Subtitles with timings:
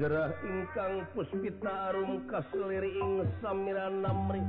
[0.00, 4.40] jerah ingkang puspita arum kaseliring samiran namri.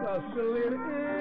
[0.00, 1.19] Kaseliring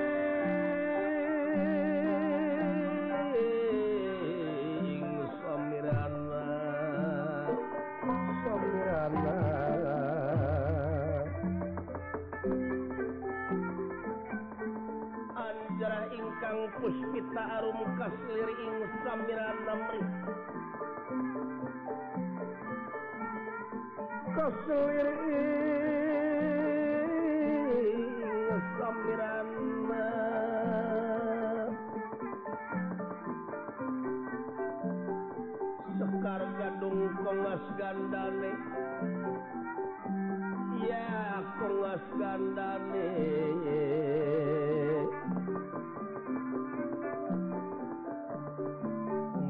[42.40, 43.08] andarle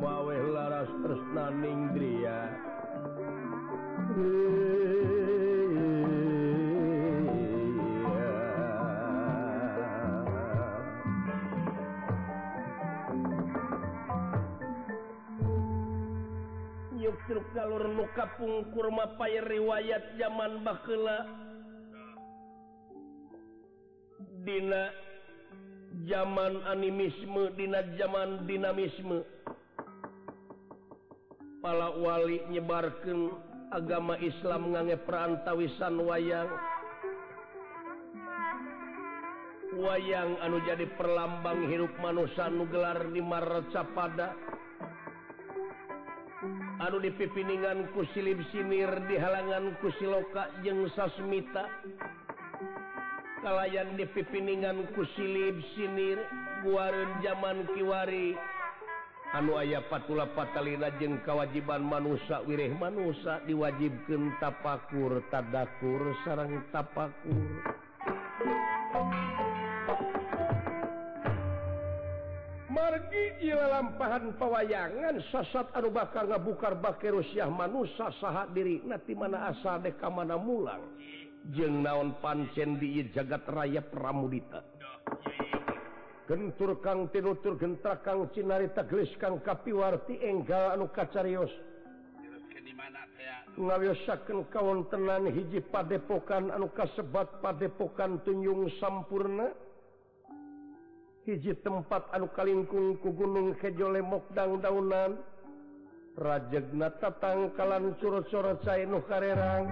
[0.01, 2.39] mawe laras tresnaning griya
[16.97, 19.13] nyuk truk galur nu kapungkur mah
[19.45, 21.48] riwayat zaman bakeula
[26.29, 29.25] zaman animisme Dina zaman dinamisme.
[31.57, 33.33] Palawali nyebarkan
[33.73, 36.53] agama Islam ngange perantawisan wayang.
[39.73, 44.37] Wayang anu jadi perlambang hirup manusia nugelar di Marca pada
[46.77, 51.65] anu dipipiningan kusilib sinir di halangan kusiloka jeng sasmita.
[53.49, 56.21] kalayan dipipiningan kusilib sinir
[56.61, 58.37] buaun zaman Kiwari.
[59.33, 67.49] Anu aya patula patalina jeung kewajiban manusia wirih manusia diwajibkan tapakur tadakur sarang tapakur.
[72.69, 79.81] Margi lampahan pewayangan sasat anu bakal ngabukar bak Rusyah manusia saat diri nanti mana asal
[79.81, 80.85] deh ka mana mulang.
[81.53, 84.61] jeng naon pancen di jagat raya pramudita.
[86.29, 91.49] Gentur Kang tinutur genta Kang Cinarita gelis Kang kapiwarti enggal anu kacarios.
[93.57, 99.49] Ngawiosaken kawon tenan hiji padepokan anu kasebat padepokan tunjung sampurna.
[101.25, 105.17] Hiji tempat anu kalingkung ku gunung kejo lemok dang daunan.
[106.13, 109.65] Rajegna tatangkalan curut-curut saya nu karerang.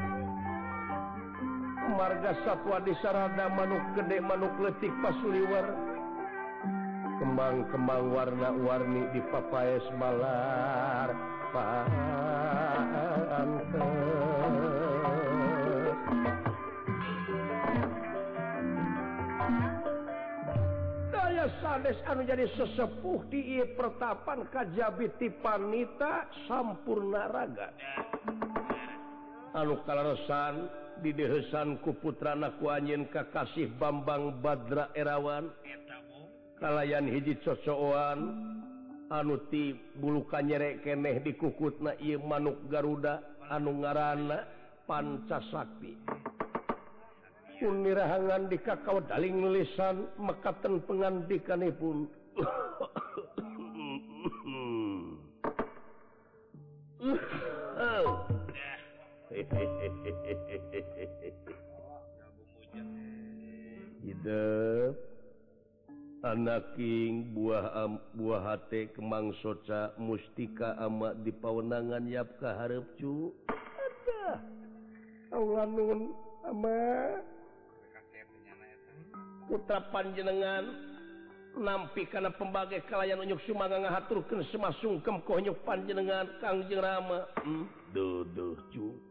[1.88, 5.68] Marga satwa di sarada manuk gede manuk letik pasuliwar.
[7.18, 11.10] Kembang-kembang warna-warni di papais malar
[21.10, 27.74] daya sanes anu jadi sesepuh di pertapan kajabiti panita sampurna raga.
[29.58, 30.70] Anu kalarosan
[31.02, 35.50] didehesan ku putra naku anjin Kakasih Bambang Badra Erawan.
[36.58, 38.20] Kalayan hiji cocoan.
[39.08, 39.72] Anuti
[40.04, 41.96] bulukan nyerek keneh dikukut na
[42.28, 44.28] manuk Garuda anu ngaran
[44.84, 45.96] pancasakti.
[47.58, 52.06] Punirahangan di kakao daling lisan mekaten pengandikanipun
[64.04, 64.94] hidup
[66.28, 73.32] anaking buah buah hati kemang soca mustika amat di pawenangan yapkah harapcu
[75.32, 76.12] nun
[79.48, 80.64] putra panjenengan
[81.58, 87.26] nampi karena pembagai kalayan unyuk sumanga ngahaturkan semasung kemkonyuk panjenengan kangjeng rama.
[87.42, 87.66] Hmm.
[87.96, 89.07] duduh cu.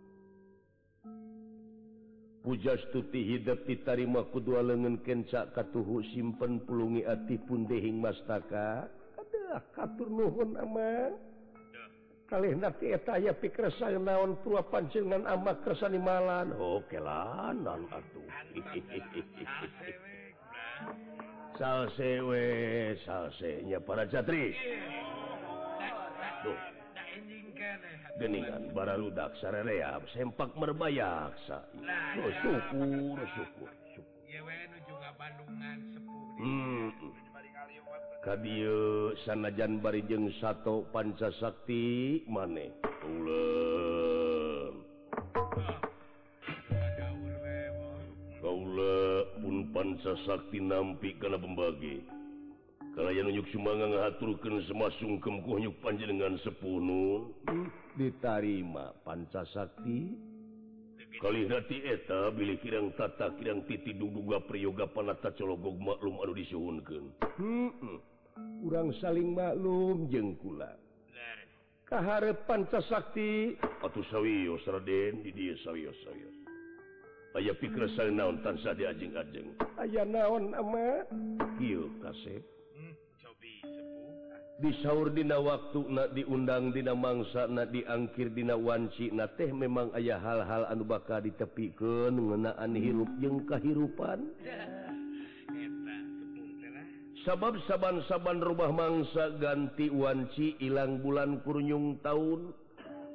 [2.46, 8.86] pujastuti hidup ditarima kedua lengan kencak katuhu simpen pulungi ati pun dehing mastaka.
[9.18, 11.10] Ada katur nuhun ama.
[12.30, 16.54] Kalih nanti eta aya pikir saya naon tua pancengan ama kersani malan.
[16.54, 18.26] Oke lah non atuh.
[21.58, 22.46] Salse we
[23.02, 24.54] salsenya para jatri
[26.46, 26.75] Duh.
[28.16, 34.10] geningan baraludak sarereab sempak merbayaksa nah, oh, oh, syukur syukur, syukur.
[36.36, 36.92] Hmm.
[38.20, 42.74] Kadio sanajan barijeng satu panca Sakti maneh
[48.42, 49.24] Kaula.
[49.40, 52.15] Pun panca Sakti nampi karena pembagi
[52.96, 57.36] nunyuk Sumanga ngaturkan semasung kemkunyuk panjenengan sepunun.
[57.44, 60.16] Hmm, ditarima pancasakti
[61.16, 67.04] kali hati eta bilih kirang tata kirang titi duduga priyoga panata cologog maklum anu disuhunkan
[68.60, 70.76] kurang hmm, saling maklum jengkula
[71.88, 76.28] keharep pancasakti atau sawwiyo Raden di dia sawwiyo saya
[77.40, 81.04] aya pikir naon tan saja ajeng-ajeng aya naon ama?
[82.04, 82.55] Kasep.
[84.56, 90.64] disaurdina waktu na diundang Dina mangsa na diangkir Dina Wanci na teh memang ayah hal-hal
[90.72, 94.24] anu baka ditepiken mengenaan hirup jeung kahirupan.
[97.26, 102.54] Sabab saaban-saban rubah mangsa ganti Wanci ilang bulan kurnyung tahun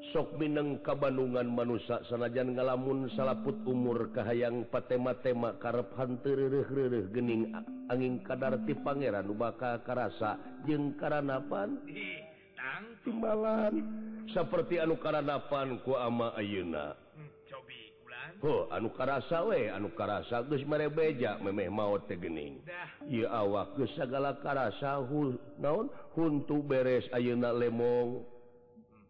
[0.09, 6.65] sok Mineng Kabanungan manusia sanajan ngalamun salaput umur Kahayang patema-tema karep hantereh
[7.13, 7.53] gening
[7.86, 11.77] angin kadar ti Pangeran Ubaka Karasa jeung Karanapan?
[13.06, 13.74] Timbalan.
[14.33, 16.97] Seperti anu Karanapan ku ama Ayeuna.
[18.42, 22.57] Oh anu Karasa we anu Karasa Gu merebeja memeh maut tegening
[23.06, 24.97] Ieu awak geus segala Karasa
[25.62, 25.94] naon?
[26.18, 28.31] Huntu beres Ayeuna lemong.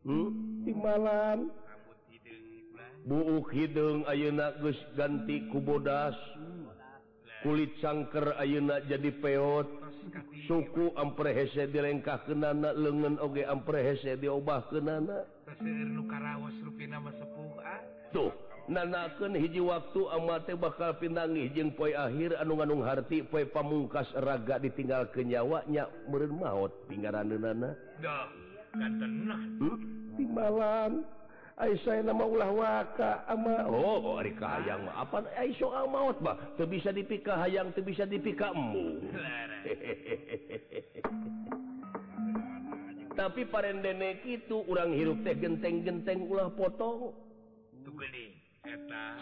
[0.01, 0.29] Hmm?
[0.65, 1.49] di malam.
[3.01, 6.13] Buuk hidung Ayeuna Gu ganti kubodas
[7.41, 9.67] kulit sangker Ayeuna jadi peot.
[10.45, 15.25] Suku amprehese hese ke nana lengan oge amprehese diubah ke nana
[18.11, 18.31] tuh
[18.67, 25.09] nanaken hiji waktu amate bakal pinangi jeung poi akhir anu-ganung harti poi pamungkas raga ditinggal
[25.11, 27.75] kenyawanya meren maut pinggaran nana
[28.71, 29.77] Hmm?
[30.15, 31.03] di malam.
[31.85, 33.69] Saya nama ulah waka ama.
[33.69, 35.29] Oh, oh hayang apa
[35.85, 36.33] maut bah?
[36.57, 38.97] Teu bisa dipikah hayang tuh bisa dipikahmu
[43.21, 47.13] tapi parendek itu orang hirup teh genteng-genteng ulah potong.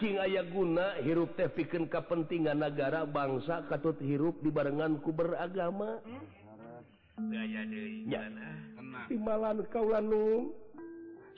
[0.00, 6.00] Cing aya guna hirup teh piken kepentingan negara bangsa katut hirup dibarenganku beragama.
[9.10, 9.66] timbalan ah.
[9.68, 10.54] kaulanung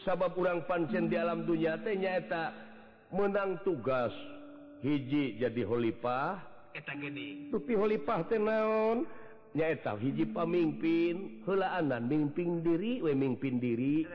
[0.05, 2.53] sabab kurang pancen di alam dunia tenyaeta
[3.15, 4.13] menang tugas.
[4.83, 6.43] Hiji jadi Holipah.
[7.55, 9.07] Tupi Holipah tenaon
[9.53, 14.09] nyaeta hiji pamimpin helaanan mimpin diri we mimpin diri.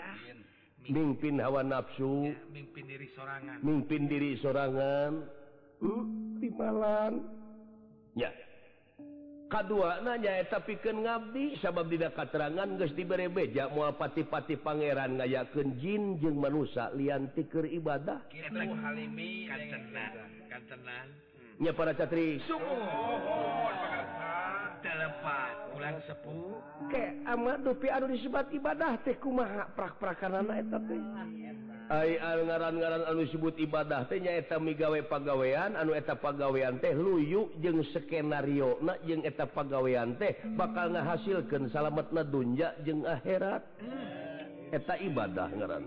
[0.88, 2.32] Mimpin hawa nafsu.
[2.52, 3.60] Mimpin diri sorangan.
[3.60, 5.24] Mimpin diri sorangan.
[5.84, 6.04] Uh
[6.38, 6.50] di
[8.18, 8.32] ya.
[9.48, 16.36] tapi tapiken ngabdi sabab tidak katerangan guys diberre beja mua pati-pati Pangeran ngayaken jin jeung
[16.36, 18.28] manusia lian tiker ibadah.
[21.58, 22.44] Ya para catri.
[25.74, 26.60] Bulan sepuh.
[26.92, 30.98] Ke ama dupi anu disebat ibadah tehku ma prak-prakan anak tapi
[31.88, 39.00] ngaran-garan anu disebut ibadah tehnyaeta migawe pagawean anu eta pagawean teh luyu jeung skenario na
[39.08, 43.64] jeung eta pagawean teh bakal ngahasilkan salamet nadunja jeung akhirat.
[44.68, 45.84] Eta ibadah ngaran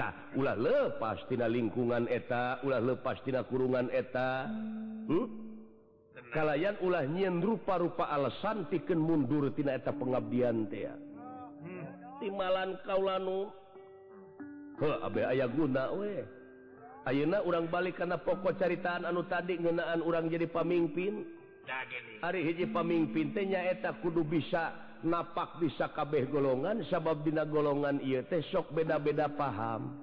[0.00, 4.48] tah ulah lepastina lingkungan eta ulah lepastina kurungan eta.
[5.06, 5.46] Hmm?
[6.36, 10.84] kalayan ulah nyiin rupa-rupa alasan piken mundur tina eta pengabdian teh
[12.20, 13.48] timalan kaulanu
[15.26, 15.92] aya guna
[17.06, 21.22] Ayeuna urang balik karena pokok caritaan anu tadi ngenaan orang jadi pamimpin
[22.18, 24.74] hari hiji pamimpin tehnya eta kudu bisa
[25.06, 30.02] napak bisa kabeh golongan sabab dina golongan ia teh sok beda-beda paham.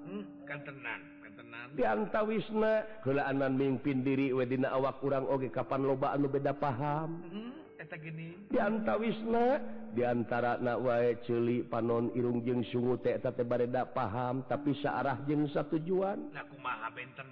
[1.76, 7.20] Dianta Wisna keanan mimpin diri Wedina awak kurang oge kapan loba anu beda paham.
[8.00, 8.48] gini.
[8.48, 9.60] Dianta Wisna
[9.94, 16.34] diantara nawae celi panon irung jeng sungu teh bareda paham tapi searah jeng satu tujuan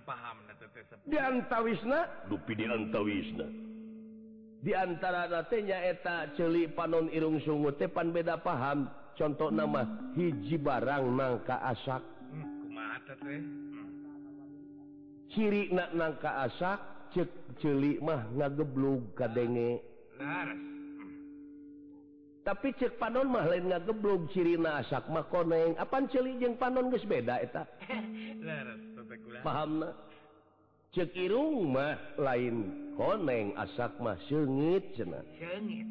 [0.06, 0.36] paham
[1.10, 3.46] dianta Wisna dupi dianta Wisna
[4.62, 8.86] diantara eta celi panon irung sungu tepan beda paham.
[9.12, 9.84] Contoh nama
[10.16, 12.00] hiji barang nangka asak.
[15.32, 16.80] Ciri na nangka asak
[17.12, 17.28] cek
[17.60, 19.84] celik mah ngageblug kadenge
[22.42, 25.78] tapi cek panon mah lain nggak geblok ciri asak mah koneng.
[25.78, 27.62] Apaan celi jeung panon geus beda eta?
[29.46, 29.86] Paham
[30.90, 32.66] cek irung mah lain
[32.98, 35.22] koneng asak mah sengit cenah.
[35.38, 35.86] Sengit.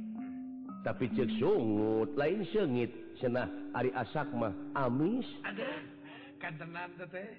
[0.84, 2.92] Tapi cek sungut lain sengit
[3.24, 3.48] cenah.
[3.72, 5.24] Ari asak mah amis.
[5.48, 5.72] Ada.
[6.44, 7.32] Kantenan teh.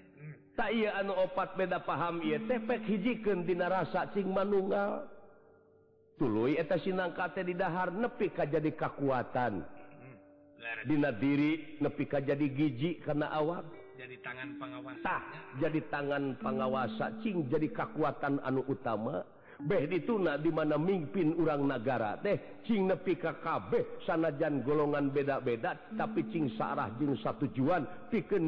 [0.57, 2.57] Tak iya anu opat beda paham ieu teh.
[2.65, 5.05] Pek hijikeun dina rasa cing manunggal.
[6.17, 10.17] tuluy eta sinangkate didahar nepika jadi kekuatan hmm.
[10.87, 13.67] Dina diri nepi ka jadi giji karena awak.
[13.93, 15.23] Jadi tangan pengawastah
[15.63, 19.23] jadi tangan pengawasa Cing jadi kekuatan anu utama.
[19.63, 22.63] Beh dituna di mana mimpin urang negara teh.
[22.67, 25.79] Cing nepika kabeh sanajan golongan beda-beda.
[25.95, 28.43] Tapi Cing sarah jeng satu pikeun piken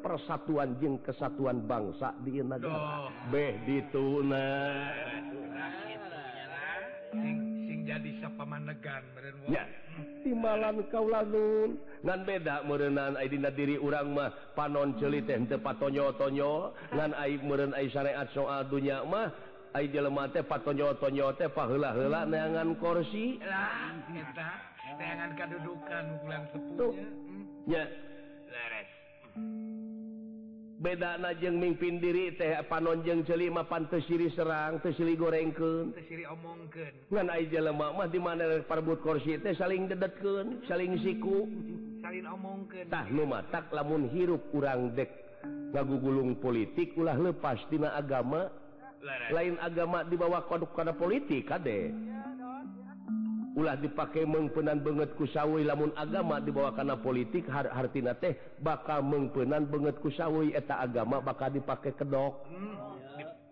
[0.00, 3.12] persatuan jeung kesatuan bangsa di negara.
[3.28, 4.48] Beh dituna.
[7.14, 7.66] Hmm.
[7.66, 9.02] sing jadi sapamanegan
[10.26, 14.34] timbalan Kaulaun ngan beda merenan Aidina diri urang mah.
[14.58, 15.30] Panon celit
[15.62, 19.30] pattonyo-tonyo ngan aib meren syariat soal dunya mah
[19.76, 22.30] jelemate patonyo-tonyo teh palah hela hmm.
[22.32, 23.38] neangan korsi.
[25.36, 27.68] Kedudukan bulan hmm.
[27.68, 27.84] ya.
[28.48, 28.90] Leres.
[30.86, 35.90] beda najeng mimpin diri teh panonjeng celima pantes siri Serang tesili gorengken
[37.10, 41.50] mah di mana parbut korsi teh saling dedetken saling siku.
[42.06, 43.02] Salin omongkentah
[43.50, 45.10] tak lamun hirup kurang dek.
[45.74, 48.46] Lagu gulung politik ulah lepas tina agama.
[49.34, 52.15] Lain agama dibawa koduk karena politik Kadek
[53.56, 56.44] ulah dipakai mengpenan banget kusawi lamun agama hmm.
[56.44, 62.44] dibawa karena politik har hartina teh bakal mengpenan banget kusawi eta agama bakal dipakai kedok
[62.52, 62.76] hmm,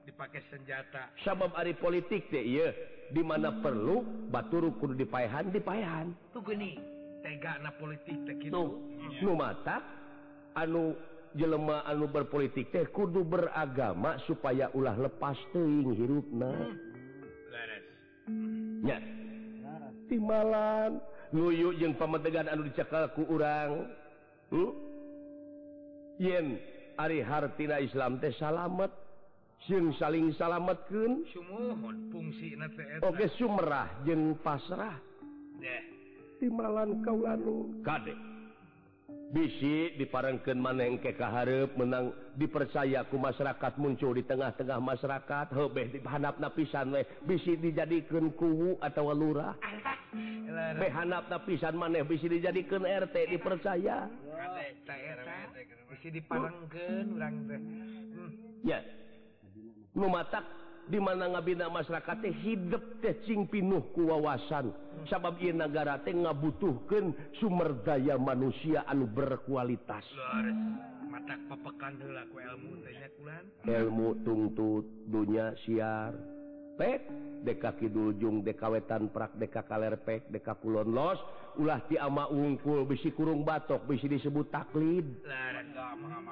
[0.05, 2.77] dipakai senjata sabab ari politik teh iya
[3.17, 3.65] dimana hmm.
[3.65, 3.97] perlu
[4.29, 6.77] baturu kudu dipayahan dipayahan tuh gini
[7.25, 9.25] tega na politik teh gitu hmm.
[9.25, 9.81] nu, mata
[10.53, 10.93] anu
[11.33, 16.77] jelema anu berpolitik teh kudu beragama supaya ulah lepas teuing hirupna hmm.
[17.49, 17.85] Leres.
[18.29, 18.85] Hmm.
[18.85, 19.01] Ya,
[20.15, 21.03] timalan.
[21.35, 23.91] Nuyu jeung pametegan anu dicekalku urang.
[24.55, 24.71] Hmm?
[26.23, 26.63] yen
[26.95, 28.91] ari hartina Islam teh salamet
[29.67, 31.27] sing saling salametkeun.
[31.35, 32.55] Sumuhun fungsi
[33.03, 34.95] oke sumerah jeung pasrah.
[35.59, 35.83] Deh
[36.39, 37.83] timalan kaulanu.
[37.83, 38.34] Kadek
[39.35, 47.03] bisi diparengkan maneng kekaharep menang dipercayaku masyarakat muncul di tengah-tengah masyarakat hobeh dihanap napisan weh.
[47.27, 49.59] Bisi dijadikan kuwu atau lurah?
[50.79, 54.07] Behanap napisan maneh bisi dijadikan RT dipercaya?
[55.91, 58.31] Bisi diparengkan orang hmm.
[58.63, 58.79] ya.
[59.99, 60.47] Lumatak
[60.85, 64.69] di mana ngabina masyarakat hidup tecing pinuh kuwawasan
[65.09, 70.05] sabab negara teh ngabutuhkeun sumber daya manusia anu berkualitas.
[71.09, 72.37] Matak pepekan heula ku
[73.65, 76.13] ilmu tungtut dunya siar.
[76.75, 77.07] Pek
[77.47, 81.23] deka Kiduljung dekawetan prak deka kalerpek deka Kulon los
[81.55, 85.07] ulah ti ama ungkul bisi kurung batok bisi disebut taklid.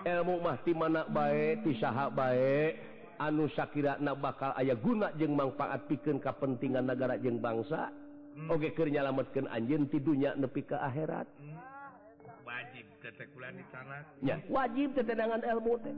[0.02, 2.91] Ilmu mahti mana bae ti saha bae.
[3.22, 7.94] anu Shakira na bakal ayah guna jeng manfaat piken kepentingan negara jeng bangsa
[8.34, 8.50] hmm.
[8.50, 11.28] Oke okay, anjeun anjing tidurnya nepi ke akhirat.
[11.38, 11.58] Hmm.
[12.42, 12.84] wajib
[14.22, 15.96] ya, wajib tetenangan ilmu teh.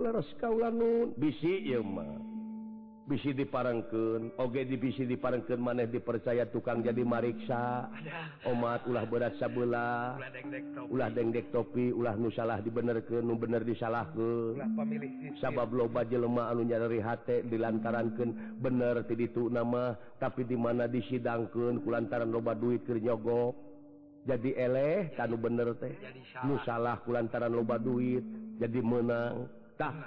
[0.00, 2.31] Leres kaulanun bisi ya mah.
[3.02, 7.90] bisi diparengkeun oge di bisi diparengkeun maneh dipercaya tukang jadi mariksa.
[8.46, 10.18] Omat ulah berat sabelah.
[10.86, 11.90] Ulah dengdek topi.
[11.90, 14.62] Ulah nu salah dibenerkeun nu bener disalahkeun.
[15.42, 21.82] Sabab loba jelema anu nyari hate dilantarankeun bener ti ditu nama tapi di mana disidangkeun
[21.82, 23.74] kulantaran loba duit keur nyogok.
[24.22, 25.90] Jadi eleh kanu bener teh.
[26.46, 27.02] Nu salah.
[27.02, 28.22] kulantaran loba duit
[28.62, 29.61] jadi menang.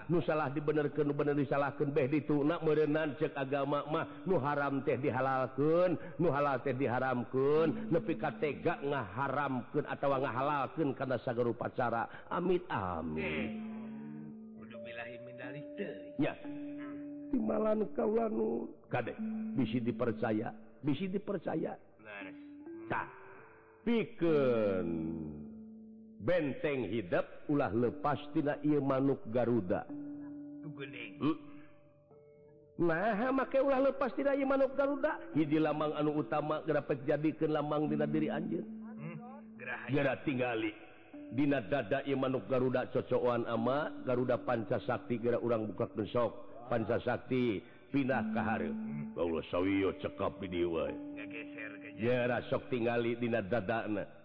[0.08, 6.00] nu salah dibenerkan bener disalahkan beh ditunak merenan cek agama mah nu haram teh dihalalkan
[6.22, 12.08] nu halal teh diharamkan nepi katega ngaharamkan atau ngahalalkan karena sagar pacara.
[12.32, 13.76] Amit amin
[16.20, 16.34] ya.
[17.32, 18.70] Timalan kaula nu.
[18.88, 19.18] Kadek
[19.58, 20.54] bisi dipercaya
[20.86, 21.74] bisi dipercaya.
[22.86, 23.08] Tak
[23.82, 24.88] pikeun.
[26.26, 29.86] benteng hidup ulah lepastina ia manuk Garuda.
[31.22, 31.38] Hmm.
[32.82, 35.22] Nah make ulah lepas tidak manuk Garuda.
[35.38, 40.26] Jadi lamang anu utama dapat jadikan lamang Dina diri Anjir hmm.
[40.26, 40.74] tinggali
[41.32, 47.62] Dina dada manuk Garuda cocokan ama Garuda Pancasakti kira orang buka besok Pancasakti
[47.94, 48.74] pindah kehari
[50.02, 50.42] cekap
[52.50, 54.25] sok tinggali Dina dadana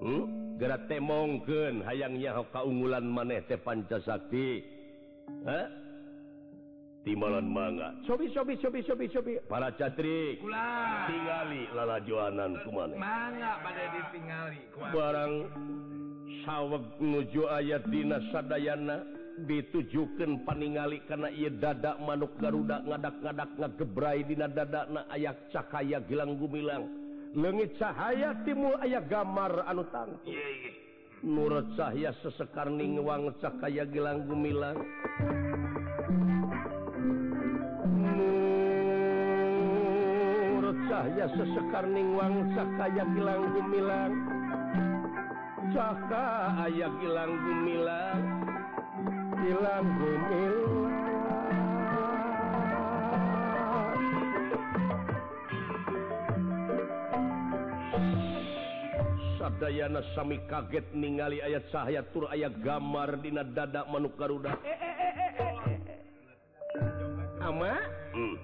[0.00, 0.56] hmm?
[0.56, 4.64] gera temongken hayangnya kaunggulan maneh teh Pancasakti.
[7.06, 9.38] Timalan manga sobi sobi sobi sobi sobi.
[9.46, 10.42] Para catri
[11.06, 14.58] tingali lalajuanan kumane manga pada ditingali
[14.90, 15.34] barang
[16.42, 19.06] sawek nuju ayat dina sadayana
[19.46, 27.05] ditujukan paningali karena ia dadak manuk Garuda ngadak-ngadak ngagebrai dina dadakna ayak cakaya gilang gumilang.
[27.36, 30.16] legit cahaya timur ayah gamar anu tang
[31.26, 34.78] nurut cahya sesekarning ningwang cakaya gelang gumilang.
[40.54, 44.12] Nurut cahya sesekarning ningwang cakaya gelang gumilang.
[45.74, 46.26] Caka
[46.68, 48.22] ayah gelang gumilang.
[49.40, 50.85] Gelang gumilang.
[59.46, 64.58] sadana Sami kaget ningali ayat cahaya tur ayat gambar Dina dadak manuk Garuda.
[64.66, 65.54] Eh, eh, eh,
[67.46, 67.78] ama?
[68.10, 68.34] Hmm.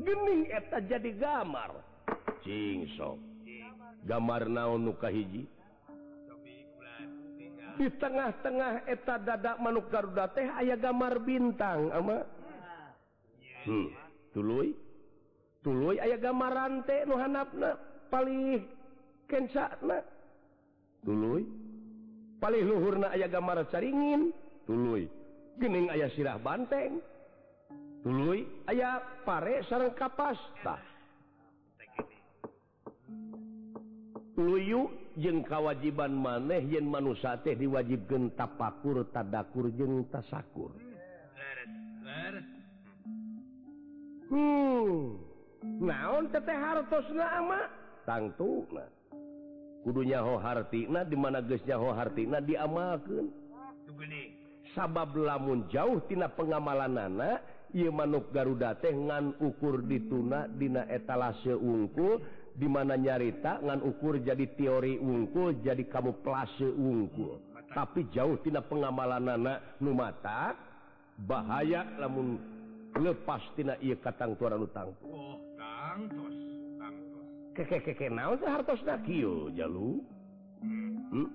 [0.00, 1.76] gening eta jadi gambar
[2.40, 3.20] Cingso
[4.08, 5.44] gambar naon nuka hiji?
[7.76, 12.24] Di tengah-tengah eta dadak manuk Garuda teh ayah gambar bintang ama?
[13.68, 13.92] Hmm.
[14.32, 14.72] tuluy?
[15.60, 17.76] Tuluy ayah gambar nu hanapna
[18.08, 18.64] paling
[19.28, 20.15] kencana
[21.06, 21.46] tuluy
[22.42, 24.34] paling luhurna aya gambar caringin.
[24.66, 25.06] Tuluy
[25.62, 26.98] gening ayah sirah banteng.
[28.02, 30.78] Tuluy, aya pare sarang kapasta
[34.36, 40.76] luyu jeng kawajiban maneh yen manusia teh diwajib genta pakur tadakur jeng tasakur.
[44.26, 45.16] Hmm.
[45.80, 47.64] Naon teteh hartos ama?
[48.04, 48.86] Tangtu nah
[49.86, 53.30] kudunyahohartina dimana gesnyahohartina diamalkan
[54.74, 57.38] sabab lamun jauhtina pengamalan anak
[57.70, 62.18] ia manuk Garuda teh ngan ukur dituna Dina etalase ungkul
[62.58, 67.38] dimana nyarita ngan ukur jadi teori ungkul jadi kamu plase ungkul
[67.70, 70.58] tapi jauhtina pengamalan anak numata
[71.14, 72.42] bahaya lamun
[72.98, 75.45] lepastina ia katang tuaran utangku
[79.56, 80.04] jalu.
[80.60, 81.28] Hmm?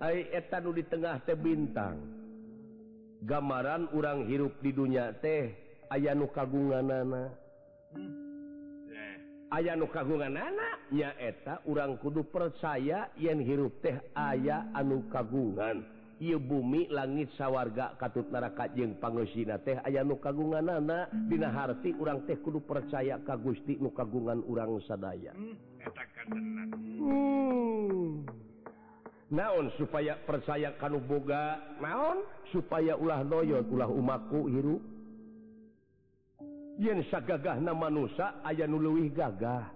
[0.00, 1.96] Nu di tengah teh bintang.
[3.24, 5.52] Gambaran urang hirup di dunia teh
[5.88, 7.32] aya nu kagungan nana
[7.96, 8.12] hmm.
[9.56, 10.36] aya nu kagungan
[10.92, 15.95] nya eta urang kudu percaya yen hirup teh aya anu kagungan.
[16.16, 19.76] ia bumi langit sawwarga katut neraka jeng pangosina teh.
[19.84, 24.80] Aya nu kagungan nana Dina harti urang teh kudu percaya ka Gusti nu kagungan urang
[24.88, 25.36] sadaya.
[25.36, 25.54] Hmm.
[27.04, 28.12] hmm.
[29.30, 31.76] naon supaya percaya kanu boga?
[31.84, 32.24] Naon?
[32.48, 34.82] Supaya ulah noyo ulah umaku hirup
[36.80, 39.68] yen sagagah na manusia aya nuluwih gagah.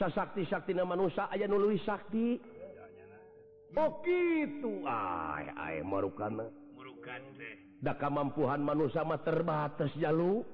[0.00, 2.40] Sasakti sakti na manusia aya nuluwih sakti.
[3.72, 4.84] begitu
[7.82, 10.46] da kemampuan manusia mah terbatas jalu.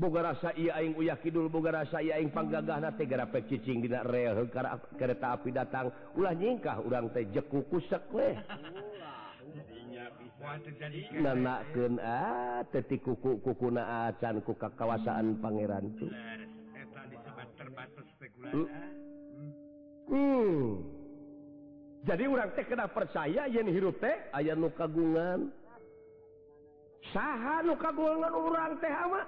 [0.00, 4.48] Boga rasa iaing uyah Kidul boga rasa iaing panggagah tegara pecicing dina rel
[4.96, 5.92] kereta api datang.
[6.16, 8.32] Ulah nyingkah urang teh jeku kusek weh
[11.20, 15.92] nanakeun ah teti kuku kuku naacan ku kawasaan pangeran.
[16.00, 16.08] Tuh
[17.60, 18.08] terbatas
[20.10, 20.62] hmm.
[22.04, 25.54] jadi orang teh kena percaya yen hirup teh aya nu kagungan.
[27.14, 29.22] Saha nu kagungan orang teh ama?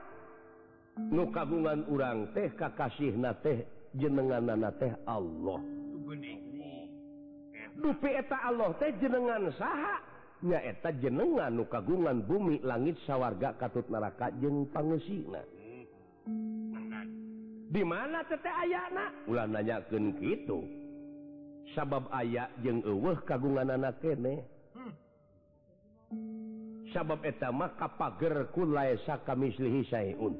[1.08, 3.64] Nu kagungan orang teh kakasih na teh
[3.96, 5.62] jenengan na teh Allah
[7.82, 9.96] dupi eta Allah teh jenengan saha?
[10.42, 15.38] Nya eta jenengan nu kagungan bumi langit sawwarga katut neraka jeung pangesina
[16.26, 16.61] hmm.
[17.72, 20.60] di mana tete ayana ulah nanyaken gitu
[21.72, 24.44] sabab ayak jeng eueuh kagungan anak kene.
[24.76, 24.92] Hmm.
[26.92, 30.36] sabab etama kapager kulaesa kamislihi sayun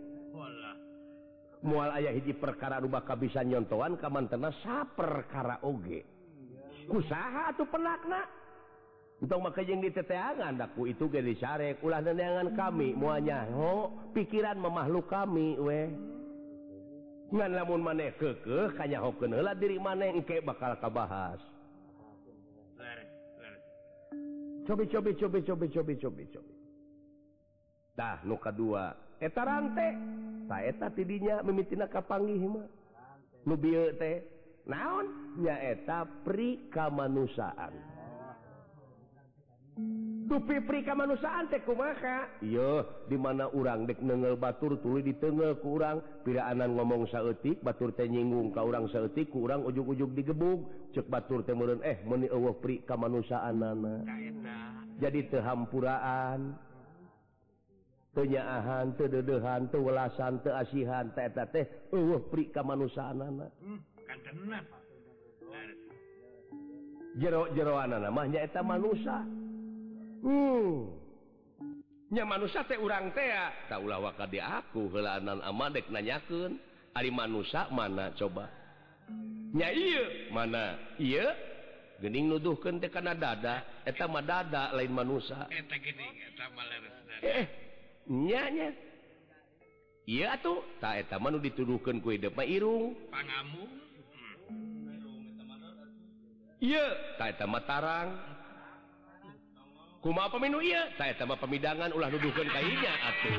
[1.62, 6.03] mual ayah hiji perkara rubah kabisan nyontoan kamantena saperkara oge.
[6.90, 8.27] Usaha tuh penakna
[9.23, 12.99] untuk maka jeng diteteangan daku itu gelisarek ulah nenangan kami hmm.
[12.99, 15.88] muanya ho pikiran memahluk kami weh.
[17.33, 21.40] lamun maneh keke hanya hokenlah diri maneh engke bakal kabahas.
[24.62, 26.55] Cobi cobi cobi cobi cobi cobi cobi.
[27.97, 29.88] Dah nuka dua eta rante.
[30.47, 32.62] Ta eta tidinya mimitina kapangi hima
[33.49, 34.23] nu bieu teh
[34.68, 35.09] naon?
[35.40, 37.91] Nya eta prikamanusaan
[40.33, 42.40] tupi-pri kemanusiaan kumaha?
[42.40, 47.92] Iya di mana urang dek nengel batur tuli di tengel urang, piraanan ngomong saeutik batur
[47.92, 50.64] teh nyinggung ka urang saeutik ku urang ujug-ujug digebug.
[50.97, 54.01] Cek batur teh meureun eh meni eueuh pri ka nana
[54.97, 56.57] jadi teu hampuraan.
[58.12, 63.49] Teunyaahan, teu deudeuhan, teu welasan, teu asihan, teh eta teh eueuh pri kemanusiaan nana.
[63.61, 63.81] Hmm,
[67.16, 69.41] jero jeroan mah nya eta manusia.
[70.23, 70.95] Hmm.
[72.13, 76.61] nya manusia teh urang tea taulah waka di aku helanan amadek nanyaken
[76.95, 78.47] ari manusia mana coba?
[79.53, 80.79] Nya iya mana?
[81.01, 81.35] Iya
[82.03, 85.47] gening nuduhken teh kana dada eta mah dada lain manusia.
[85.49, 87.15] Eta gening eta mah leres dada.
[87.23, 87.47] Eh, eh.
[88.11, 88.69] nya nya.
[90.03, 90.59] Iya atuh.
[90.83, 92.99] Ta eta mah nu dituduhkeun ku hideung mah irung.
[93.11, 93.65] Pangamu.
[96.59, 96.87] Iya.
[97.23, 98.11] Ta eta mah tarang.
[100.03, 100.91] kuma peminu iya.
[100.99, 103.38] Saya tambah pemidangan ulah nuduhkan kainya atuh.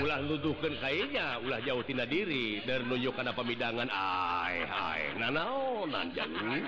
[0.00, 6.64] Ulah nuduhkan kainya ulah jauh tina diri dan nunjuk kana pemidangan ay ay nanaonan jalu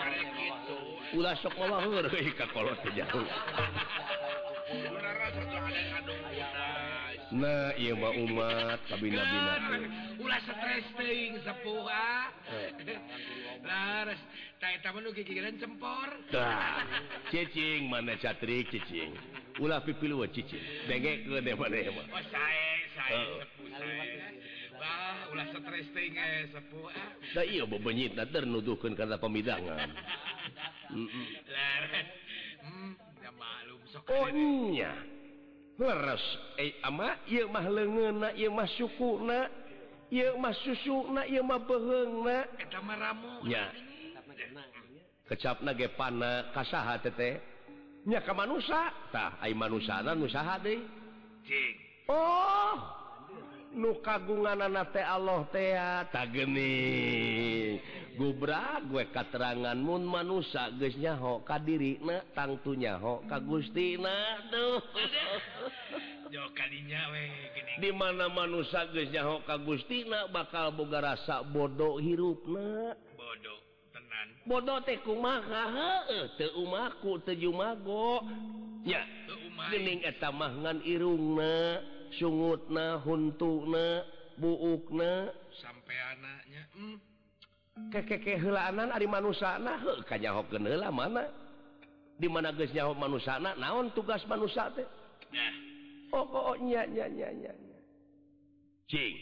[1.17, 2.05] ulah sok mawahur
[2.39, 3.29] ka kolot jauh.
[7.29, 9.55] Nah iya mah umat kabina bina
[10.21, 12.29] ulah stres ting sepuh ah.
[12.53, 12.97] Eh.
[15.59, 16.09] cempor.
[17.31, 19.15] Cicing mana catrik cicing.
[19.63, 20.63] Ulah pipi lu cicing.
[20.91, 22.67] Dengek ke deh mana ya oh sae
[22.99, 23.39] saya oh.
[23.43, 24.27] sepuh saya
[24.79, 26.15] wah ulah stres ting
[26.55, 27.11] sepuh ah.
[27.35, 29.91] dah iya bebenyit nanti nuduhkeun kana pemidangan.
[31.55, 32.09] Leres
[32.63, 32.93] hmm
[33.23, 34.93] ya maklum sok oh nya
[35.79, 36.25] leres
[36.59, 39.51] eh ama ieu mah leungeunna ieu mah sukuna
[40.11, 43.65] ieu mah susuna ieu mah beuheungna eta mah ramu na ya
[45.29, 50.17] kecap na pana kasaha tetenya ke manusatah manusana
[50.59, 50.81] deui
[51.45, 51.77] cing.
[52.09, 52.77] Oh
[53.77, 55.77] nu kagunganna teh Allah teh
[56.09, 57.77] tah geuning.
[58.19, 64.83] Gubra gue katerangan mun manusa geus nyaho ka dirina tangtu nyaho ka Gustina tuh
[67.83, 73.68] dimana manusa nyaho ka Gustina bakal boga rasa bodoh hirupna bodoh.
[74.49, 74.81] bodoh
[80.07, 81.83] éta mah ngan Irungna
[82.17, 84.07] sungutna huntuna
[84.39, 85.35] buukna.
[85.59, 86.97] Sampai anaknya hmm.
[87.91, 89.83] kekekehelanan Ari manusana?
[90.07, 91.27] Kanyaho heula mana?
[92.19, 93.55] Di mana geus nyaho manusana?
[93.59, 94.87] Naon tugas manusia teh?
[96.09, 97.05] Oh, oh, oh, nya nya
[98.89, 99.15] Cing.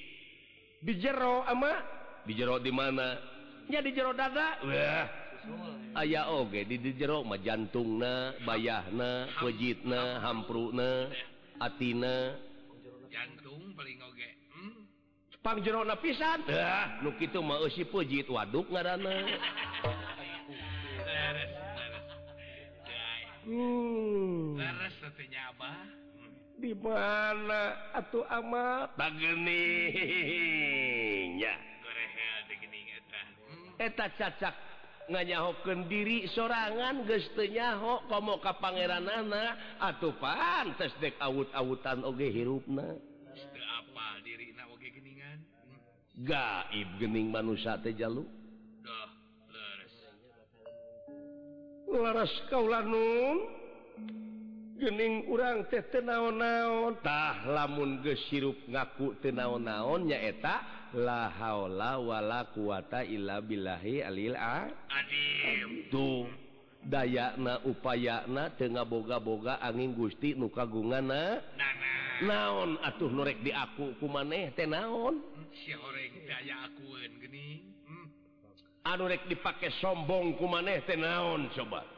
[0.86, 1.82] di jero ama?
[2.22, 3.18] Di jero di mana?
[3.66, 4.62] nya di jero dada?
[4.62, 5.06] Wah.
[5.96, 11.08] Aya oge di di jero mah jantungna bayahna pejitna hampruna
[11.62, 12.34] atina.
[13.08, 14.76] Jantung paling oge hmm?
[15.40, 16.42] pang jero na pisan
[17.00, 19.16] nu kitu mah eusi peujit waduk ngaranna.
[23.46, 24.58] Hmm.
[26.56, 28.96] di mana atuh amat?
[28.98, 29.44] Bagening
[31.44, 31.75] ya.
[33.78, 34.56] eta cacak.
[35.06, 39.54] Nganyahoken diri sorangan gestenyaho komo ka Pangeran nana
[40.18, 42.98] pantes dek awut-awutan oge hirupna.
[43.78, 45.38] Apa diri na oge geningan?
[46.26, 48.26] Gaib gening manusia teh jalu.
[48.82, 49.10] Dah
[49.54, 49.96] leres.
[51.86, 53.38] Leres kaula nun.
[54.76, 60.60] gening urang teh naon-naontah lamun gesirup ngaku tenaon-naon nyaeta
[62.52, 64.36] quwata illa billahi Alil
[65.88, 66.28] tuh
[66.84, 71.40] dayana upayana teu boga-boga angin Gusti nu nukagungana
[72.20, 75.24] naon atuh norek di aku ku maneh teh naon
[77.80, 78.06] hmm.
[78.84, 81.95] anurek dipake sombong ku maneh teh naon coba?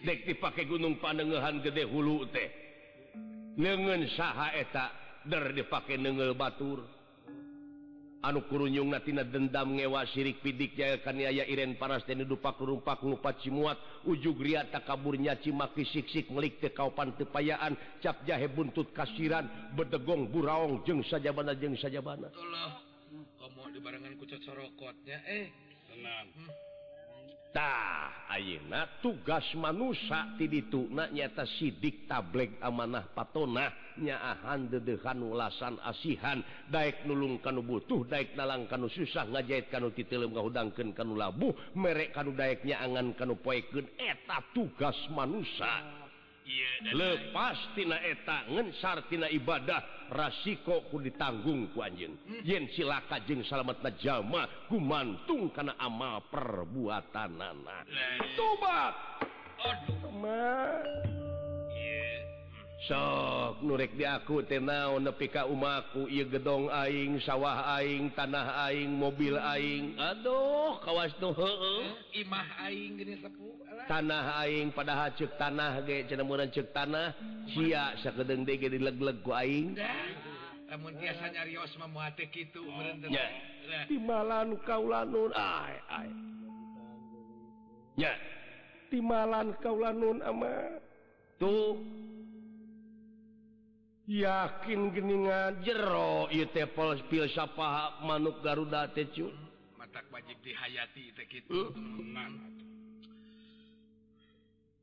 [0.00, 2.48] Dek dipakai gunung panengehan gede hulu teh.
[3.60, 4.88] Nengen saha eta
[5.28, 6.80] der dipakai nengel Batur.
[8.20, 13.40] Anu kurunyung natina dendam ngewa sirik pidik jaya kaniaya Iren paras dan dupak rumpak ngupat
[13.40, 13.80] cimuat.
[14.04, 17.76] Ujug ria tak kaburnya cimaki siksik melik te kaupan tepayaan.
[18.04, 22.80] Cap jahe buntut kasiran bedegong buraong jeng sajabana jeung jeng saja bana Allah
[23.40, 25.48] kamu dibarengan kucat sorokotnya eh.
[25.88, 26.28] Tenang.
[26.36, 26.69] Hmm.
[27.50, 36.40] tah ayeuna tugas manusia ti dituna nyata sidik tableg amanah patonah nyaahan dedehan ulasan asihan.
[36.72, 42.16] Daek nulung kanu butuh daek nalang kanu susah ngajait kanu titelem ngahudangkeun kanu labuh merek
[42.16, 43.86] kanu daeknya angan kanu poekeun.
[43.98, 46.00] Eta tugas manusia.
[46.92, 48.72] lepastina etangan
[49.08, 50.00] tina ibadah.
[50.10, 52.42] Rasikoku ditanggung ku anjing hmm.
[52.42, 57.86] yen silaka jeng salamet najjallma kumantung karena amal perbuatan nana
[58.34, 58.94] tobat!
[62.88, 66.08] sok nurrek diaku tenau nepika umaku.
[66.08, 70.00] Ia gedong aing sawah aing tanah aing mobil aing.
[70.00, 73.04] Aduh kawas tuh eh, imah aing
[73.84, 77.12] tanah aing pada hacuk tanah ge cenemuran cek tanah
[77.52, 79.76] sia sakedeng dege dileg-leg ku aing.
[80.70, 82.62] Namun biasanya Rios memuati gitu
[83.10, 83.26] ya.
[83.90, 86.08] Timalan kaulanun ay ay
[88.00, 88.14] ya.
[88.88, 90.80] Timalan kaulanun ama.
[91.42, 91.78] Tuh
[94.10, 96.26] yakin geningan jero
[97.30, 99.30] sapaha manuk Garuda tecu
[99.78, 101.70] mata wajib dihayati gitu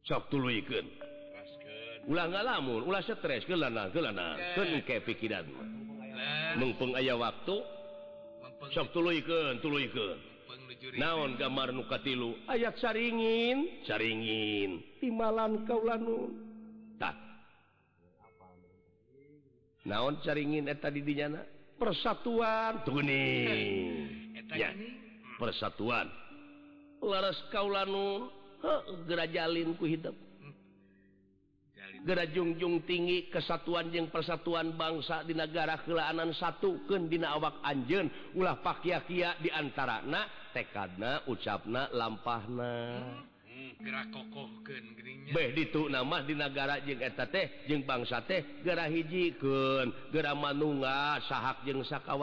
[0.08, 0.88] sok tulu ikut
[2.08, 5.44] ulah ngalamun ulah stres kelana kelana kan ke pikiran.
[6.56, 7.60] Mumpung aya waktu.
[8.72, 9.84] Sok tulu ikut tulu
[10.96, 13.84] naon gambar nukatilu ayat saringin.
[13.84, 14.80] Saringin.
[15.04, 16.32] Timalan kaulanun
[16.96, 17.27] tak
[19.88, 21.48] naon caringin eta didinyana
[21.80, 24.76] persatuan tuning ya,
[25.40, 26.12] persatuan.
[27.00, 28.28] Laras kaulanu
[29.08, 30.16] gerajalin ku hidup.
[32.08, 38.62] Gera jungjung tinggi kesatuan jeung persatuan bangsa di negara kelaanan satu kedina awak Anjen ulah
[38.62, 42.74] pakia-kia diantara na tekadna ucapna lampahna.
[45.54, 51.82] ditu nama di negara jeng teh jeng bangsa teh gera hijjiken gera manunga sahak jeng
[51.84, 52.14] saka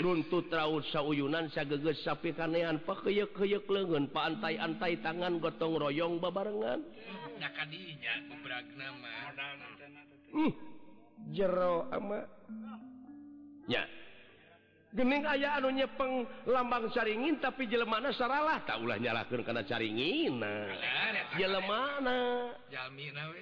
[0.00, 6.20] runtut raut sauyunan sauyunan sageges sapi kanean pakeyek keyek lengan pantai antai tangan gotong royong
[6.20, 6.80] babarengan
[10.30, 10.52] hmm,
[11.32, 12.20] jero ama.
[13.70, 13.86] Ya
[14.90, 18.62] gening aya anu nyepeng lambang caringin tapi jelemana saralah.
[18.66, 20.42] Tak ulah nyalakan karena caringin
[21.38, 22.50] jelemana.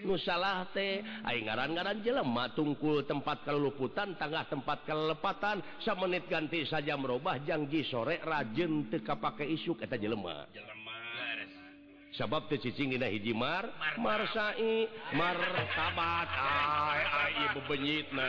[0.04, 1.00] Nusalah teh.
[1.24, 8.20] Aing ngaran-ngaran jelema tungkul tempat kaluluputan tangga tempat kelepatan semenit ganti saja merubah janji sore
[8.20, 10.44] rajin teka pakai isuk eta jelema.
[12.08, 13.68] Sabab tecicing dina hiji mar
[14.00, 16.28] marsai martabat.
[16.34, 18.28] Ai ai bebenyitna.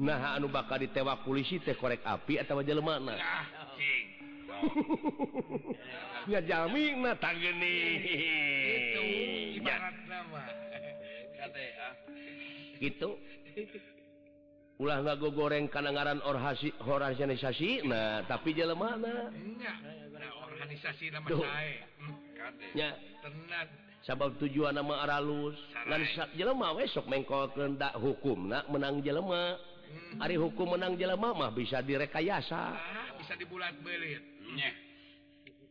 [0.00, 3.14] nah anu bakal ditewa polisi teh korek api atau wajah lemana
[6.28, 7.76] nggak jamin nah tanggeni
[12.82, 13.14] gitu.
[14.82, 19.30] Ulah ngago goreng kanangaran orhasi organisasi nah tapi jalan mana
[20.50, 21.86] organisasi nama saya.
[22.74, 22.90] Ya.
[24.02, 25.54] Sabab tujuan nama aralus.
[25.86, 26.02] Dan
[26.34, 29.54] jelema besok mengkol kendak hukum nak menang jelema.
[30.18, 32.62] hari Ari hukum menang jela mamah bisa direkayasa.
[32.76, 34.22] Ah, bisa dibulat belit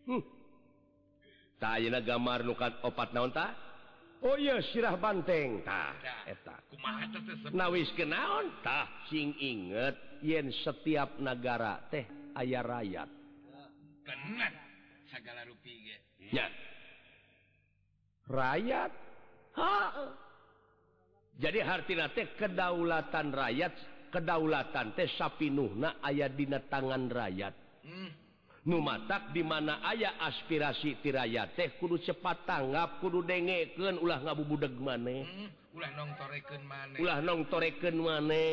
[0.07, 0.23] hmm.
[1.61, 3.53] tak gambar nukat opat naon ta
[4.21, 5.65] Oh iya sirah banteng.
[5.65, 5.97] Tak
[7.57, 12.05] nawis kenaontah sing inget yen setiap negara teh
[12.37, 13.09] aya rakyat
[14.05, 14.53] Kenan,
[15.09, 15.97] segala ge.
[16.33, 16.47] Nya.
[18.29, 18.91] Rakyat
[19.57, 19.73] ha.
[21.41, 23.73] Jadi hartina teh kedaulatan rakyat
[24.11, 27.55] kedaulatan teh sapinuhna aya dina tangan rakyat.
[27.81, 28.11] Hmm.
[28.61, 35.25] numatak di mana ayah aspirasi tiraya teh kudu cepat tanggap kudu dengeken ulah ngabubudeg maneh.
[35.25, 35.49] Hmm.
[35.73, 36.97] ulah nong toreken maneh.
[37.01, 38.51] Ulah nong toreken maneh.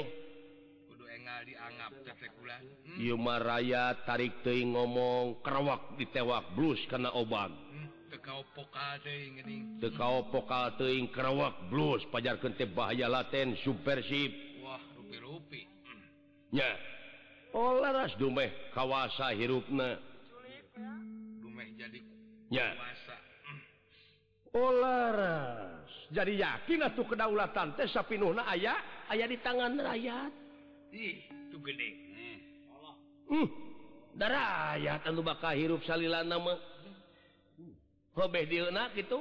[0.89, 2.97] Kudu engal dianggap teh ulah hmm.
[3.05, 8.09] ieu Yuma rakyat tarik teuing ngomong kerawak ditewak blus kana obat hmm.
[8.09, 9.45] tekau pokal teuing
[9.77, 14.48] teu kaopokal teuing kerawak blus pajarkeun teh bahaya laten subversif
[16.53, 16.71] nya
[17.49, 19.97] Ohlas dumeh kawasa hirupna.
[21.41, 21.69] Dumeh
[26.13, 28.77] jadi yakin tuh kedaulatan teh sapinuhna aya
[29.09, 30.33] aya di tangan rakyat.
[31.59, 31.91] Gede.
[33.29, 33.49] Hmm.
[34.17, 36.53] rakyat anu bakal hirup salila nama
[38.13, 38.93] hobeh kitu.
[38.95, 39.21] Gitu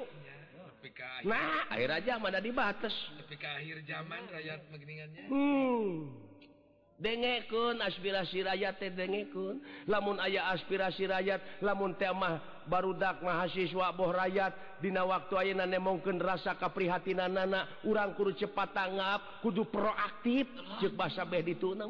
[1.27, 6.26] nah air aja mana dibatas tapi ke akhir zaman rakyat megningannya hmm.
[6.97, 9.61] dengekun aspirasi rakyat teh dengekun.
[9.85, 16.57] Lamun ayah aspirasi rakyat lamun temah barudak mahasiswa boh rakyat dina waktu ayeuna nemongkeun rasa
[16.57, 20.49] kaprihatinan nana urang kudu cepat tanggap kudu proaktif.
[20.81, 21.85] Cek basa beh dituna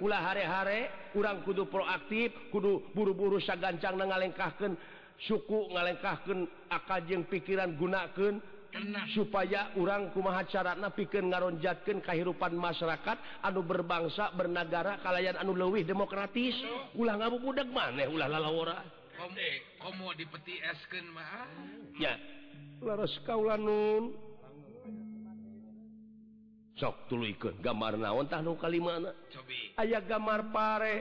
[0.00, 4.76] ulah hare-hare urang kudu proaktif kudu buru-buru sagancang ngalengkahkeun
[5.24, 8.36] suku ngalengkahkeun akal jeung pikiran gunakeun
[9.12, 16.54] supaya urang kumaha carana pikir ngaronjaken kehidupan masyarakat anu berbangsa bernagara kalayan anu lewih demokratis.
[16.96, 19.06] Ulah kamu budak maneh ulah lalawora
[19.80, 21.48] komo eh, dipeti esken mah?
[21.96, 22.14] Ya.
[22.84, 24.12] Laras kaula nun
[26.76, 29.16] sok tuluykeun gambar naon tah nu kalimana
[29.80, 30.96] aya gambar pare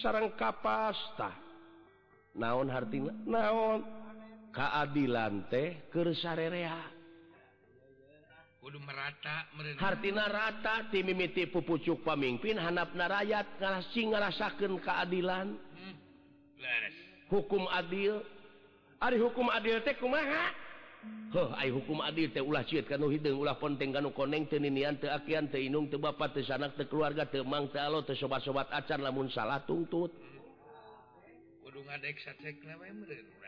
[0.00, 1.36] sarang kapas tah.
[2.38, 3.12] Naon hartina?
[3.26, 3.97] Naon?
[4.52, 6.98] keadilan teh kesarerea
[8.76, 9.48] merata
[9.80, 15.94] Hartina rata timimiti pupucuk pemimpin hanap narayat ngarasi ngarasakeun keadilan hmm.
[17.32, 18.20] hukum adil.
[18.98, 20.50] Ari hukum adil teh kumaha?
[21.30, 24.98] Huh, ay, hukum adil teh ulah ciet kanu hideung ulah ponteng kanu koneng teu ninian
[24.98, 28.18] teu akian teu inung teu bapa teu sanak teu keluarga teu mang teu alo teu
[28.18, 31.62] sobat-sobat acan lamun salah tuntut hmm.
[31.62, 33.38] kudu ngadek sacekna we meureun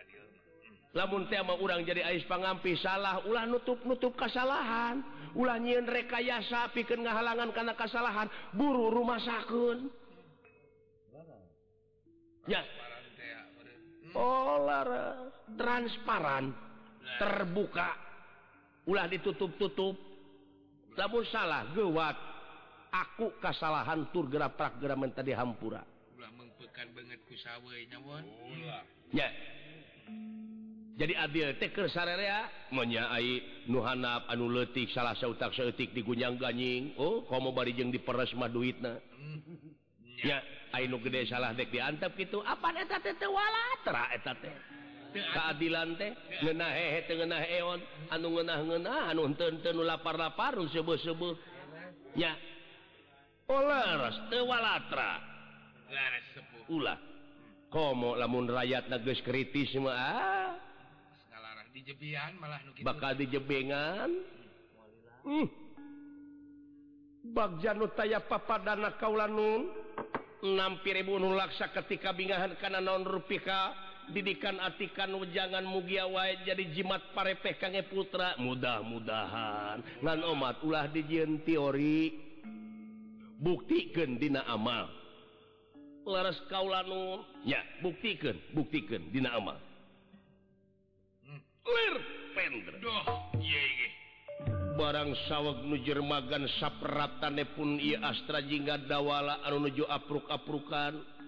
[0.90, 5.02] lamun tema urang jadi Ais pangampi salah ulah nutup-nutup kesalahan
[5.38, 9.86] ulah nyiin rekayasa piken ngahalangan karena kesalahan buru rumah sakun
[12.50, 12.66] ya
[14.18, 14.82] oh, olah
[15.54, 16.50] transparan
[17.20, 17.90] terbuka.
[18.88, 19.96] Ulah ditutup-tutup.
[20.98, 22.16] Lamun salah gewat
[22.90, 25.84] aku kesalahan tur gerak prak gerak mentadi hampura.
[26.18, 28.24] Ulah mengpekan banget ku sawai nyawon.
[29.14, 29.28] Ya.
[31.00, 32.44] jadi Abil teker sararea
[32.76, 32.84] nu
[33.72, 36.92] nuhanap anu letik salah sautak setik digunyang ganying.
[37.00, 37.24] Oh
[37.56, 39.00] bari jeung diperes mah duit nah
[40.28, 40.44] ya
[40.76, 44.54] Ainu gede salah dek diantep gitu apa eta teh teu walatra eta teh.
[45.10, 46.12] Keadilan teh
[46.44, 47.80] ngenah hehe teu ngeunah eon.
[48.14, 51.34] Anu ngeunah-ngeunah, anu henteu henteu nu lapar lapar nu sebeuh sebeuh
[52.14, 52.36] nya
[53.48, 55.18] oleres teu walatra
[55.90, 56.76] laras sepuh.
[56.76, 56.98] Ulah.
[57.00, 57.08] Hmm.
[57.72, 60.69] Komo lamun rakyat geus kritis mah ah.
[61.70, 64.10] dijebian malah nu bakal dijebengan
[65.22, 65.46] hmm.
[67.30, 69.70] bagjan taya papa dana kaulanun
[70.42, 73.76] nu laksa ketika bingahan kana naon rupika
[74.10, 78.34] didikan atikan ujangan mugia wae jadi jimat parepeh kangge putra.
[78.42, 80.02] Mudah-mudahan.
[80.02, 82.10] Ngan omat ulah dijieun teori.
[83.40, 84.90] Buktikeun dina amal.
[86.04, 87.24] Laras kaulanun.
[87.46, 89.56] Ya buktikeun buktikeun dina amal.
[94.80, 101.20] barang sawwak nujermagan sapratane pun ia Astra jingga dawala nuju apruk-aprukan.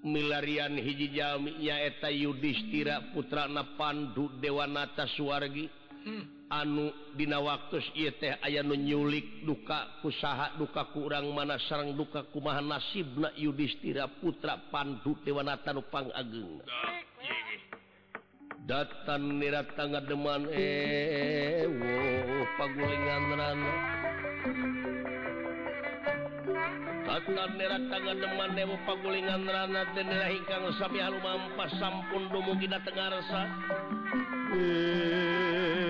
[0.00, 5.68] Milarian hiji Jaminya eta Yudhistira putra na Pandu Dewanata Suwargi.
[6.00, 6.40] Hmm.
[6.50, 12.64] anu Dina waktu ieu teh aya nunyulik duka kusaha duka kurang mana sarang duka kumaha
[12.64, 17.59] nasib na Yudhistira putra Pandu Dewanata Nupang Ageng nah.
[18.70, 23.72] datan nirat tangga deman eh, eh, eh, ewo pagulingan rana
[27.02, 32.94] datan nirat tangga deman ewo pagulingan rana tenirah ingkang sapi halu mampas sampun dumugi dateng
[32.94, 33.42] arsa
[34.54, 35.89] eh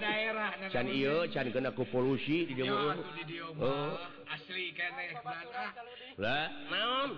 [0.00, 2.74] daerah Can namun ieu can kena ku polusi di Yo
[3.60, 3.96] Oh.
[4.28, 5.46] asli keneh bulan.
[5.54, 5.70] Ah.
[6.18, 7.10] Lah, naon?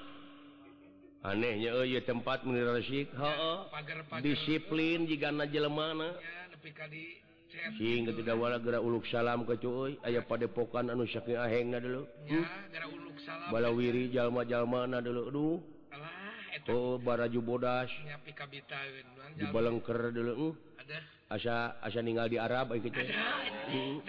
[1.26, 3.58] anehnya oh iya tempat menirasik eh.
[3.74, 4.22] pagar-pagar.
[4.22, 7.18] Disiplin jika na jelemana ya, nepi ka di
[7.50, 9.98] cet sehingga tidak wala gerak uluk salam ke cuy.
[10.06, 12.06] Aya pada pokan anu saking aheng na dulu.
[12.30, 12.46] Ya hmm?
[12.70, 15.22] gara uluk salam balawiri jalma-jalma na dulu.
[15.26, 15.58] Aduh
[15.90, 16.14] alah
[16.54, 17.90] eta oh baraju bodas.
[18.06, 19.32] Nya pikabitaeun Bang.
[19.34, 21.15] di balengker dulu hmm.
[21.26, 24.06] asa asa meninggal di Arab hmm.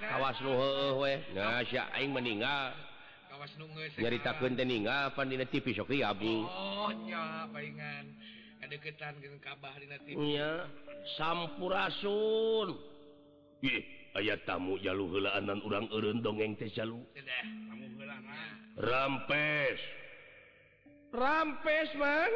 [0.00, 2.72] kawas kawasaing meninggal
[3.98, 6.46] nyaritakan meninggal pandina tipis dina TV bu.
[11.18, 12.68] Sampurasun.
[14.12, 17.00] Aya tamu jalu helaanan urang eureun dongeng teh jalu.
[18.78, 19.80] Rampes.
[21.12, 22.32] Rampes man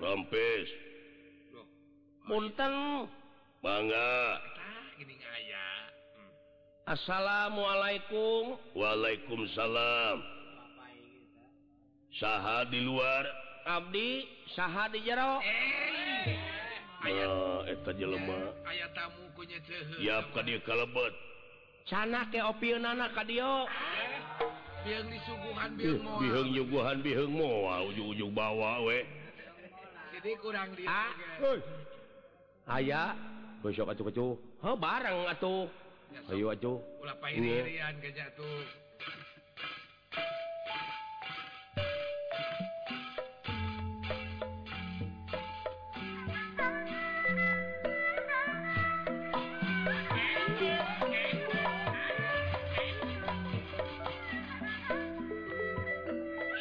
[0.00, 0.68] rampes.
[2.26, 2.74] Punten.
[3.62, 5.66] mangga tah gini aya
[6.16, 6.30] hmm.
[6.92, 8.42] assalamualaikum.
[8.76, 10.16] Waalaikumsalam.
[12.16, 13.24] Saha di luar?
[13.66, 14.24] Abdi
[14.56, 15.42] saha di jero?
[15.44, 16.56] Eh
[17.06, 21.12] aya Ah, eta jelema aya tamu kunya teu Yap ka dieu kalebet.
[21.86, 23.44] Sana ke opieunana ka dieu.
[23.44, 23.68] Ah,
[24.86, 26.18] yang disuguhan Eh, moal.
[26.22, 29.02] Biheung nyuguhan biheung moal ujug-ujug bawa we.
[30.16, 31.12] jadi kurang di Ah.
[31.42, 31.54] ge.
[32.66, 33.14] Aya
[33.66, 35.66] besok atuh oh, atuh ha barang atuh
[36.30, 37.90] ayo atuh ulah pairian iya.
[37.98, 38.46] kerja tu.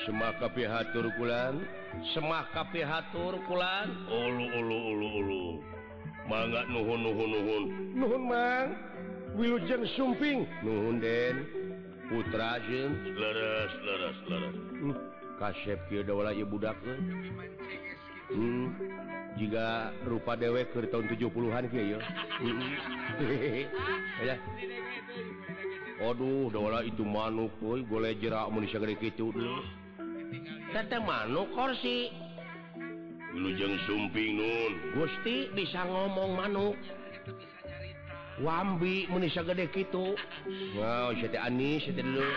[0.05, 1.65] Semah kape hatur kulan,
[2.13, 3.89] semah kape hatur kulan.
[4.05, 5.45] Ulu ulu ulu ulu.
[6.29, 7.63] mangga nuhun nuhun nuhun.
[7.95, 8.69] Nuhun mang
[9.35, 10.47] Wilujeng sumping.
[10.63, 11.35] Nuhun den.
[12.07, 14.55] Putra jeung leres leres leres.
[14.79, 14.95] Hmm.
[15.39, 16.75] kasep kieu daula ieu budak
[18.31, 18.67] hmm.
[19.35, 22.59] jika rupa dewek ke tahun 70-an kieu ya hmm.
[24.27, 24.35] ya.
[25.95, 29.63] Aduh daula itu manuk euy golek jerak mun sagede kitu dulu
[30.75, 32.11] Tete manuk kursi
[33.35, 34.71] lujeng sumping Nun.
[34.95, 36.75] Gusti bisa ngomong manuk.
[38.35, 40.11] Wambi menisa gede gitu
[40.75, 42.27] Wow Anis dulu.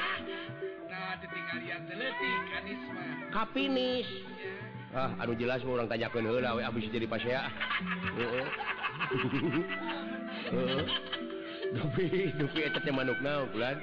[3.34, 4.06] Kapinis.
[4.94, 7.44] Ah anu jelas mau orang tanyakan hela we abis jadi pas ya
[11.76, 13.76] dupi dupi eta teh manuk naon bulan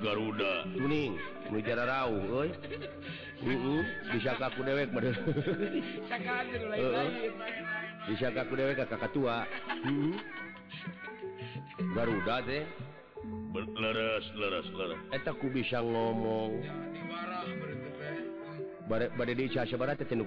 [0.00, 0.64] Garuda.
[0.72, 1.20] Kuning
[1.52, 1.84] bicara
[4.16, 4.88] bisa kaku dewek
[8.08, 9.44] bisa kaku dewek kakak tua.
[11.92, 12.64] Garuda deh
[15.36, 16.64] ku bisa ngomong.
[18.88, 19.28] Bad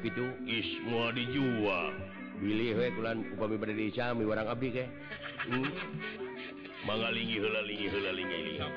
[0.06, 0.26] itu
[0.62, 1.98] semua dijual.
[2.40, 3.76] Pilih kulan upami bad
[4.24, 4.86] warang Abdi ke
[6.90, 8.74] Mga lingi, hula lingi, hula lingi, liham.